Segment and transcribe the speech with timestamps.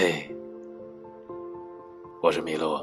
[0.00, 0.32] 嘿，
[2.22, 2.78] 我是麋鹿，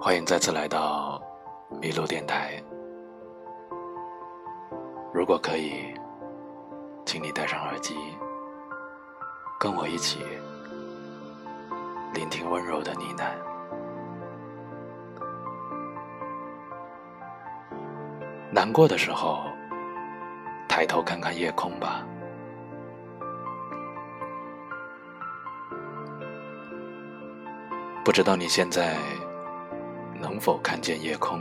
[0.00, 1.20] 欢迎再次来到
[1.82, 2.52] 麋鹿电台。
[5.12, 5.92] 如果可以，
[7.04, 7.94] 请你戴上耳机，
[9.58, 10.20] 跟我一起
[12.14, 13.24] 聆听温柔的呢喃。
[18.50, 19.42] 难过的时候，
[20.66, 22.06] 抬头看看夜空吧。
[28.20, 28.98] 知道你现在
[30.20, 31.40] 能否看见夜空？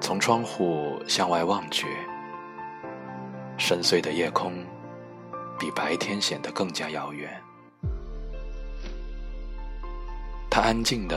[0.00, 1.86] 从窗户向外望去，
[3.58, 4.54] 深邃的夜空
[5.58, 7.30] 比白天显得更加遥远。
[10.48, 11.14] 他安静地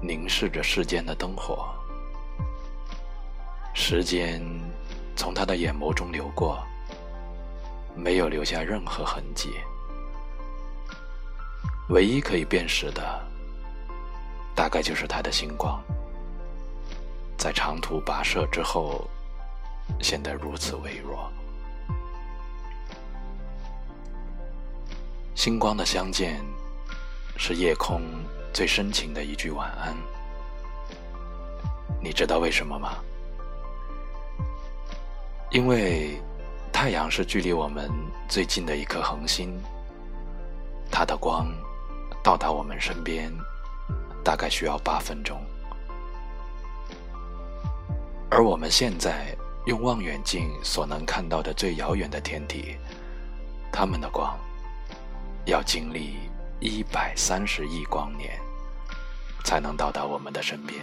[0.00, 1.68] 凝视着世间的灯火，
[3.74, 4.40] 时间
[5.16, 6.62] 从他的眼眸中流过，
[7.96, 9.54] 没有留下任何痕迹。
[11.88, 13.02] 唯一可以辨识的，
[14.54, 15.82] 大概就是他的星光，
[17.38, 19.08] 在长途跋涉之后，
[20.02, 21.30] 显得如此微弱。
[25.34, 26.44] 星光的相见，
[27.38, 28.02] 是夜空
[28.52, 29.96] 最深情的一句晚安。
[32.02, 32.98] 你知道为什么吗？
[35.50, 36.20] 因为
[36.70, 37.90] 太阳是距离我们
[38.28, 39.58] 最近的一颗恒星，
[40.90, 41.50] 它的光。
[42.28, 43.32] 到达我们身边，
[44.22, 45.40] 大概需要八分钟，
[48.30, 52.76] 而我们现在用望远镜所能看到的最遥远的天体，
[53.72, 54.38] 它们的光
[55.46, 56.16] 要经历
[56.60, 58.38] 一百三十亿光年，
[59.42, 60.78] 才能到达我们的身边。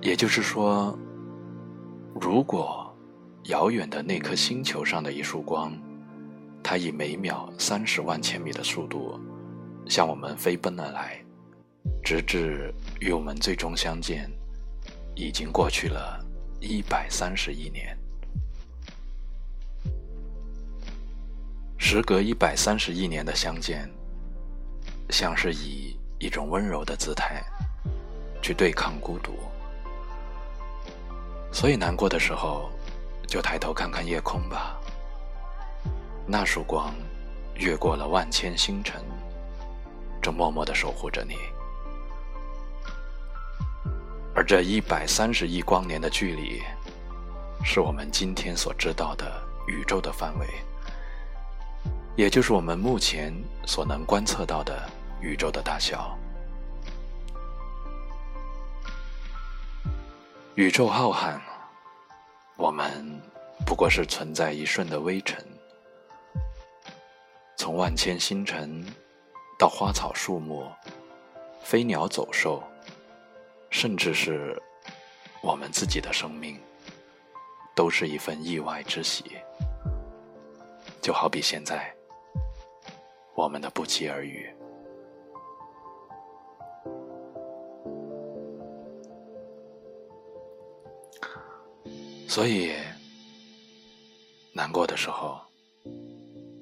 [0.00, 0.98] 也就是说，
[2.18, 2.90] 如果
[3.48, 5.70] 遥远的那颗星球上的一束光，
[6.66, 9.20] 它以每秒三十万千米的速度
[9.86, 11.22] 向我们飞奔而来，
[12.02, 14.30] 直至与我们最终相见，
[15.14, 16.18] 已经过去了
[16.60, 17.94] 一百三十亿年。
[21.76, 23.86] 时隔一百三十亿年的相见，
[25.10, 27.44] 像是以一种温柔的姿态
[28.40, 29.34] 去对抗孤独。
[31.52, 32.70] 所以难过的时候，
[33.28, 34.80] 就抬头看看夜空吧。
[36.26, 36.94] 那束光，
[37.54, 39.02] 越过了万千星辰，
[40.22, 41.36] 正默默地守护着你。
[44.34, 46.62] 而这一百三十亿光年的距离，
[47.62, 49.30] 是我们今天所知道的
[49.68, 50.46] 宇宙的范围，
[52.16, 53.32] 也就是我们目前
[53.66, 56.18] 所能观测到的宇宙的大小。
[60.54, 61.38] 宇宙浩瀚，
[62.56, 63.20] 我们
[63.66, 65.53] 不过是存在一瞬的微尘。
[67.56, 68.84] 从万千星辰，
[69.58, 70.70] 到花草树木、
[71.62, 72.62] 飞鸟走兽，
[73.70, 74.60] 甚至是
[75.40, 76.60] 我们自己的生命，
[77.74, 79.24] 都是一份意外之喜。
[81.00, 81.94] 就好比现在，
[83.34, 84.50] 我们的不期而遇。
[92.28, 92.72] 所以，
[94.52, 95.40] 难过的时候，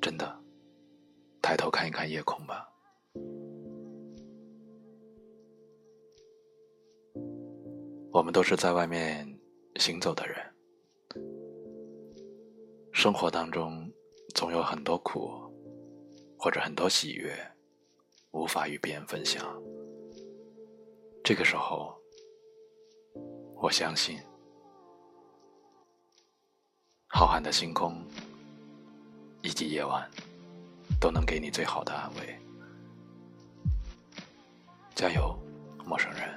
[0.00, 0.43] 真的。
[1.54, 2.68] 抬头看一看夜空吧。
[8.10, 9.24] 我们都是在外面
[9.76, 10.36] 行走的人，
[12.92, 13.88] 生活当中
[14.34, 15.30] 总有很多苦，
[16.36, 17.32] 或者很多喜悦，
[18.32, 19.46] 无法与别人分享。
[21.22, 21.96] 这个时候，
[23.62, 24.18] 我相信，
[27.06, 28.04] 浩瀚的星空
[29.40, 30.10] 以及夜晚。
[31.04, 32.40] 都能给你最好的安慰。
[34.94, 35.38] 加油，
[35.84, 36.33] 陌生人。